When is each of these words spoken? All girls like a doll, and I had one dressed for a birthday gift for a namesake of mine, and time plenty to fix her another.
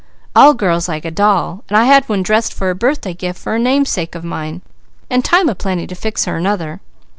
All 0.35 0.55
girls 0.55 0.87
like 0.89 1.05
a 1.05 1.11
doll, 1.11 1.63
and 1.69 1.77
I 1.77 1.83
had 1.85 2.09
one 2.09 2.23
dressed 2.23 2.55
for 2.55 2.71
a 2.71 2.75
birthday 2.75 3.13
gift 3.13 3.37
for 3.37 3.53
a 3.53 3.59
namesake 3.59 4.15
of 4.15 4.23
mine, 4.23 4.63
and 5.11 5.23
time 5.23 5.45
plenty 5.53 5.85
to 5.85 5.93
fix 5.93 6.25
her 6.25 6.35
another. 6.37 6.81